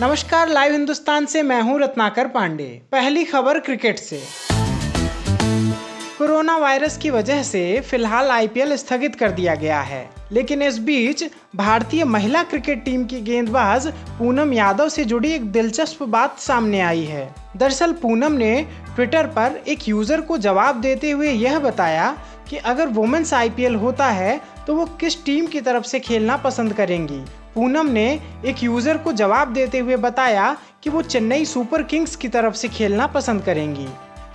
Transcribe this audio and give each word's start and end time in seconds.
नमस्कार, 0.00 0.48
लाइव 0.48 0.72
हिंदुस्तान 0.72 1.24
से 1.26 1.42
मैं 1.42 1.60
हूँ 1.62 1.78
रत्नाकर 1.80 2.26
पांडे। 2.26 2.64
पहली 2.92 3.24
खबर 3.24 3.58
क्रिकेट 3.60 3.98
से। 3.98 4.20
कोरोना 6.18 6.56
वायरस 6.56 6.96
की 6.96 7.10
वजह 7.10 7.42
से 7.42 7.80
फ़िलहाल 7.80 8.30
आईपीएल 8.30 8.76
स्थगित 8.76 9.14
कर 9.14 9.30
दिया 9.30 9.54
गया 9.54 9.80
है। 9.80 10.08
लेकिन 10.32 10.62
इस 10.62 10.78
बीच 10.78 11.24
भारतीय 11.56 12.04
महिला 12.04 12.42
क्रिकेट 12.42 12.84
टीम 12.84 13.04
की 13.04 13.20
गेंदबाज 13.20 13.86
पूनम 14.18 14.52
यादव 14.52 14.88
से 14.88 15.04
जुड़ी 15.04 15.32
एक 15.32 15.50
दिलचस्प 15.52 16.02
बात 16.04 16.38
सामने 16.38 16.80
आई 16.80 17.04
है। 17.04 17.28
दरअसल 17.56 17.92
पूनम 17.92 18.32
ने 18.32 18.60
ट्विटर 18.94 19.26
पर 19.28 19.60
एक 19.68 19.88
यूज़र 19.88 20.20
को 20.20 20.38
जवाब 20.38 20.80
देते 20.80 21.10
हुए 21.10 21.30
यह 21.30 21.58
बताया 21.58 22.16
कि 22.50 22.56
अगर 22.56 22.88
वुमेन्स 22.88 23.34
आईपीएल 23.34 23.74
होता 23.74 24.06
है 24.06 24.40
तो 24.66 24.74
वो 24.74 24.84
किस 25.00 25.24
टीम 25.24 25.46
की 25.46 25.60
तरफ़ 25.60 25.84
से 25.84 26.00
खेलना 26.00 26.36
पसंद 26.36 26.72
करेंगी? 26.72 27.20
पूनम 27.58 27.86
ने 27.86 28.08
एक 28.46 28.62
यूज़र 28.62 28.96
को 28.96 29.12
जवाब 29.12 29.52
देते 29.52 29.78
हुए 29.78 29.96
बताया 29.96 30.56
कि 30.82 30.90
वो 30.90 31.00
चेन्नई 31.02 31.44
सुपर 31.44 31.82
किंग्स 31.82 32.14
की 32.16 32.28
तरफ़ 32.28 32.54
से 32.54 32.68
खेलना 32.68 33.06
पसंद 33.06 33.42
करेंगी। 33.44 33.86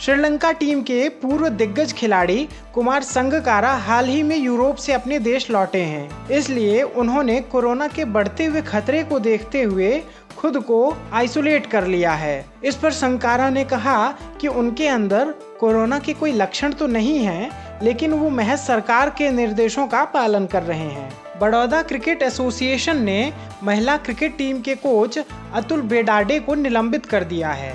श्रीलंका 0.00 0.50
टीम 0.52 0.80
के 0.82 1.08
पूर्व 1.08 1.48
दिग्गज 1.48 1.92
खिलाड़ी 1.92 2.48
कुमार 2.74 3.02
संगकारा 3.02 3.72
हाल 3.84 4.06
ही 4.06 4.22
में 4.22 4.36
यूरोप 4.36 4.76
से 4.76 4.92
अपने 4.92 5.18
देश 5.18 5.50
लौटे 5.50 5.82
हैं। 5.82 6.28
इसलिए 6.30 6.82
उन्होंने 6.82 7.40
कोरोना 7.52 7.88
के 7.88 8.04
बढ़ते 8.06 8.44
हुए 8.44 8.62
खतरे 8.62 9.04
को 9.04 9.18
देखते 9.20 9.62
हुए 9.62 10.02
खुद 10.38 10.62
को 10.62 10.82
आइसोलेट 11.12 11.66
कर 11.66 11.86
लिया 11.86 12.12
है। 12.14 12.44
इस 12.64 12.76
पर 12.76 12.92
संकारा 12.92 13.50
ने 13.50 13.64
कहा 13.64 14.14
कि 14.40 14.48
उनके 14.48 14.88
अंदर 14.88 15.34
कोरोना 15.60 15.98
के 15.98 16.12
कोई 16.12 16.32
लक्षण 16.32 16.72
तो 16.72 16.86
नहीं 16.88 17.18
है, 17.18 17.50
लेकिन 17.82 18.12
वो 18.12 18.30
महज 18.30 18.58
सरकार 18.58 19.10
के 19.10 19.30
निर्देशों 19.30 19.86
का 19.86 20.04
पालन 20.04 20.46
कर 20.46 20.62
रहे 20.62 20.78
हैं। 20.80 21.12
बड़ौदा 21.40 21.82
क्रिकेट 21.82 22.22
एसोसिएशन 22.22 23.02
ने 23.02 23.32
महिला 23.62 23.96
क्रिकेट 23.96 24.36
टीम 24.38 24.60
के 24.60 24.74
कोच 24.74 25.18
अतुल 25.54 25.80
बेडाडे 25.82 26.38
को 26.40 26.54
निलंबित 26.54 27.06
कर 27.06 27.24
दिया 27.24 27.50
है। 27.50 27.72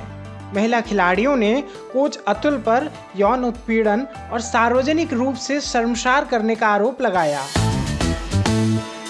महिला 0.56 0.82
खिलाड़ियों 0.82 1.36
ने 1.36 1.64
कोच 1.94 2.20
अतुल 2.28 2.58
पर 2.58 2.92
यौन 3.16 3.44
उत्पीड़न 3.46 4.08
और 4.32 4.42
सार्वजनिक 4.42 5.14
रूप 5.14 5.36
से 5.36 5.60
शर्मसार 5.62 6.26
करने 6.26 6.56
का 6.56 6.68
आरोप 6.68 7.02
लगाया। 7.02 7.42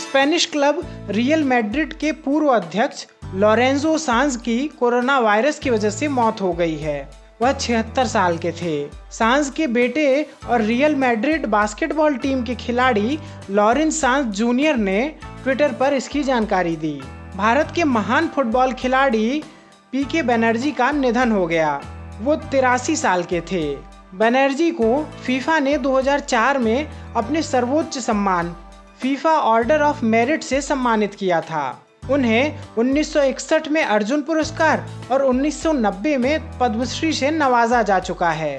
स्पेनिश 0.02 0.46
क्लब 0.46 0.82
रियल 1.10 1.44
मैड्रिड 1.44 1.94
के 1.94 2.12
पूर्व 2.12 2.48
अध्यक्ष 2.48 3.06
लॉरेंजो 3.36 3.98
सांज 3.98 4.36
की 4.36 4.68
कोरोना 4.80 5.20
वायरस 5.20 5.60
की 5.60 5.70
वजह 5.70 5.90
से 5.90 6.08
मौत 6.08 6.42
हो 6.42 6.54
गई 6.54 6.78
है। 6.78 7.00
वह 7.42 7.52
छिहत्तर 7.54 8.08
साल 8.08 8.38
के 8.38 8.52
थे। 8.52 8.90
सांस 9.12 9.50
के 9.52 9.68
बेटे 9.68 10.26
और 10.50 10.62
रियल 10.62 10.96
मैड्रिड 10.96 11.46
बास्केटबॉल 11.46 12.16
टीम 12.16 12.44
के 12.44 12.56
खिलाड़ी 12.56 13.20
लॉरेंस 13.50 14.02
सांस 14.02 14.26
जूनियर 14.26 14.76
ने 14.76 15.16
ट्विटर 15.44 15.72
पर 15.72 15.94
इसकी 15.94 16.24
जानकारी 16.24 16.76
दी। 16.76 17.02
भारत 17.36 17.72
के 17.76 17.84
महान 17.84 18.28
फुटबॉल 18.28 18.74
खिलाड़ी 18.74 19.44
पी 19.92 20.04
के 20.04 20.22
बनर्जी 20.22 20.72
का 20.72 20.92
निधन 20.92 21.32
हो 21.32 21.48
गया। 21.48 21.82
वो 22.22 22.36
तिरासी 22.36 22.96
साल 22.96 23.24
के 23.24 23.42
थे। 23.42 23.78
बनर्जी 24.14 24.72
को 24.72 25.08
फीफा 25.26 25.60
ने 25.60 25.78
2004 25.78 26.58
में 26.58 26.88
अपने 27.16 27.42
सर्वोच्च 27.42 27.98
सम्मान, 27.98 28.56
फीफा 29.00 29.32
ऑर्डर 29.32 29.82
ऑफ़ 29.82 30.06
मेरिट 30.06 30.44
से 30.44 30.62
सम्मानित 30.62 31.16
किया 31.16 31.42
था। 31.42 31.87
उन्हें 32.12 32.60
1961 32.78 33.68
में 33.68 33.84
अर्जुन 33.84 34.22
पुरस्कार 34.22 34.86
और 35.12 35.26
1990 35.26 36.18
में 36.18 36.58
पद्मश्री 36.60 37.14
से 37.14 37.32
नवाजा 37.32 37.82
जा 37.82 38.00
चुका 38.00 38.30
है। 38.30 38.58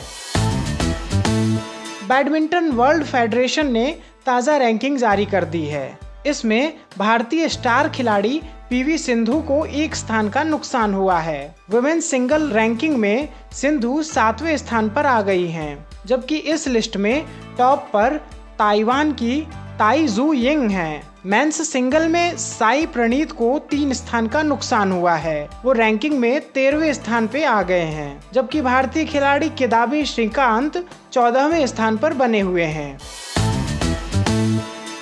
बैडमिंटन 2.09 2.71
वर्ल्ड 2.71 3.05
फेडरेशन 3.05 3.73
ने 3.73 3.91
ताज़ा 4.27 4.57
रैंकिंग 4.57 4.99
जारी 4.99 5.27
कर 5.27 5.45
दी 5.45 5.65
है। 5.65 5.99
इसमें 6.27 6.73
भारतीय 6.99 7.49
स्टार 7.49 7.89
खिलाड़ी 7.89 8.41
पीवी 8.71 8.99
सिंधु 8.99 9.41
को 9.41 9.65
एक 9.65 9.95
स्थान 9.95 10.29
का 10.29 10.43
नुकसान 10.43 10.95
हुआ 10.95 11.19
है। 11.19 11.55
वुमेन 11.71 12.01
सिंगल 12.01 12.49
रैंकिंग 12.51 12.97
में 12.97 13.29
सिंधु 13.53 14.03
सातवें 14.03 14.57
स्थान 14.57 14.89
पर 14.89 15.07
आ 15.07 15.21
गई 15.23 15.47
हैं, 15.47 15.87
जबकि 16.07 16.37
इस 16.37 16.69
लिस्ट 16.69 16.97
में 16.97 17.25
टॉप 17.59 17.89
पर 17.93 18.17
ताइवान 18.59 19.13
की 19.13 19.41
ताई 19.79 20.07
जू 20.07 20.33
यिंग 20.33 20.71
हैं। 20.71 21.08
मेंस 21.27 21.73
सिंगल 21.73 22.09
में 22.09 22.37
साई 22.37 22.87
प्रणीत 22.87 23.33
को 23.33 23.59
तीन 23.59 23.93
स्थान 23.93 24.27
का 24.27 24.43
नुकसान 24.43 24.93
हुआ 24.93 25.15
है। 25.15 25.49
वो 25.65 25.73
रैंकिंग 25.73 26.19
में 26.19 26.41
तेरहवें 26.41 26.93
स्थान 26.95 27.27
पे 27.27 27.45
आ 27.45 27.63
गए 27.63 27.81
हैं, 27.81 28.23
जबकि 28.33 28.61
भारतीय 28.61 29.05
खिलाड़ी 29.05 29.49
किदाबी 29.49 30.05
श्रीकांत 30.05 30.87
चौदहवें 31.13 31.67
स्थान 31.67 31.97
पर 31.97 32.15
बने 32.15 32.41
हुए 32.41 32.65
हैं। 32.65 32.99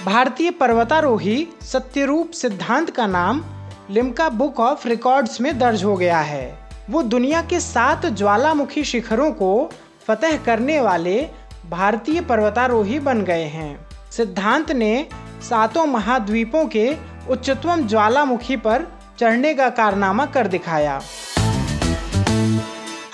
भारतीय 0.04 0.50
पर्वतारोही 0.50 1.48
सत्यरूप 1.62 2.30
सिद्धांत 2.30 2.90
का 2.90 3.06
नाम 3.06 3.44
लिम्का 3.90 4.28
बुक 4.28 4.60
ऑफ़ 4.60 4.88
रिकॉर्ड्स 4.88 5.40
में 5.40 5.58
दर्ज 5.58 5.84
हो 5.84 5.96
गया 5.96 6.18
है। 6.18 6.58
वो 6.90 7.02
दुनिया 7.02 7.42
के 7.42 7.60
सात 7.60 8.06
ज्वालामुखी 8.06 8.84
शिखरों 8.84 9.32
को 9.32 9.70
फतेह 10.06 10.36
करने 10.36 10.80
वाले 10.80 11.28
भारतीय 11.70 12.20
पर्वतारोही 12.20 12.98
बन 12.98 13.22
गए 13.22 13.44
हैं। 13.44 13.85
सिद्धांत 14.12 14.70
ने 14.72 15.06
सातों 15.42 15.86
महाद्वीपों 15.86 16.64
के 16.66 16.90
उच्चतम 17.30 17.86
ज्वालामुखी 17.88 18.56
पर 18.56 18.86
चढ़ने 19.20 19.54
का 19.54 19.68
कारनामा 19.70 20.26
कर 20.26 20.48
दिखाया। 20.48 21.00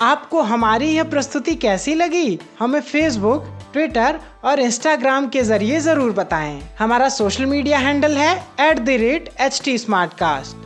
आपको 0.01 0.41
हमारी 0.41 0.87
यह 0.87 1.03
प्रस्तुति 1.03 1.55
कैसी 1.55 1.93
लगी? 1.95 2.39
हमें 2.59 2.79
फेसबुक 2.81 3.45
ट्विटर 3.73 4.19
और 4.43 4.59
इंस्टाग्राम 4.59 5.27
के 5.27 5.41
ज़रिए 5.43 5.79
ज़रूर 5.79 6.11
बताएँ। 6.11 6.61
हमारा 6.79 7.07
सोशल 7.09 7.45
मीडिया 7.45 7.77
हैंडल 7.79 8.17
है 8.17 8.35
at 8.61 8.79
the 8.79 8.89
rate 8.89 9.29
H 9.41 9.61
T 9.65 9.77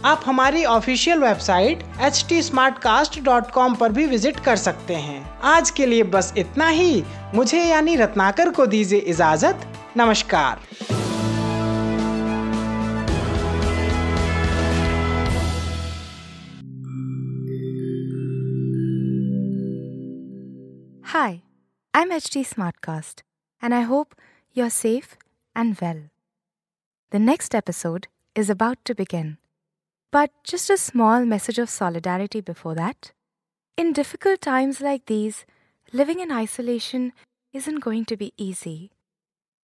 आप 0.06 0.24
हमारी 0.26 0.64
ऑफिशियल 0.66 1.20
वेबसाइट 1.20 1.84
एच 2.02 2.26
टी 2.30 2.42
पर 2.54 3.92
भी 3.92 4.06
विज़िट 4.06 4.40
कर 4.40 4.56
सकते 4.56 4.96
हैं। 4.96 5.40
आज 5.46 5.70
के 5.70 5.86
लिए 5.86 6.04
बस 6.06 6.34
इतना 6.38 6.68
ही। 6.68 7.04
मुझे 7.36 7.64
यानी 7.64 7.96
रत्नाकर 7.96 8.50
को 8.50 8.66
दीजिए 8.66 9.00
इजाज़त। 9.00 9.68
नमस्कार 9.97 10.61
Hi, 21.13 21.43
I'm 21.93 22.11
HT 22.11 22.43
Smartcast, 22.47 23.23
and 23.61 23.75
I 23.75 23.83
hope 23.83 24.15
you're 24.55 24.71
safe 24.71 25.19
and 25.55 25.79
well. 25.79 26.05
The 27.11 27.19
next 27.19 27.55
episode 27.55 28.09
is 28.35 28.49
about 28.49 28.83
to 28.87 28.95
begin, 28.95 29.37
but 30.11 30.31
just 30.43 30.71
a 30.71 30.79
small 30.79 31.27
message 31.27 31.59
of 31.59 31.69
solidarity 31.69 32.41
before 32.41 32.75
that. 32.77 33.13
In 33.77 33.93
difficult 33.93 34.41
times 34.41 34.81
like 34.81 35.05
these, 35.05 35.45
living 35.93 36.21
in 36.21 36.33
isolation 36.33 37.13
isn't 37.53 37.81
going 37.81 38.07
to 38.07 38.17
be 38.17 38.33
easy. 38.39 38.91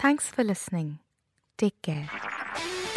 Thanks 0.00 0.28
for 0.28 0.44
listening. 0.44 0.98
Take 1.58 1.80
care. 1.82 2.08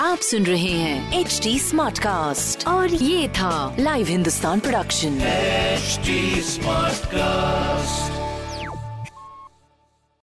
आप 0.01 0.17
सुन 0.17 0.45
रहे 0.45 0.71
हैं 0.71 1.19
H 1.19 1.39
D 1.43 1.57
smart 1.59 1.99
cast 1.99 2.67
और 2.67 2.93
ये 2.93 3.27
था 3.39 3.75
live 3.79 4.07
Hindustan 4.07 4.59
production 4.59 5.19
HD 5.79 6.15
Smartcast. 6.51 8.22